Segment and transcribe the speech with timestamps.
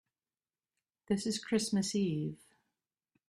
[1.05, 2.39] This is Christmas Eve.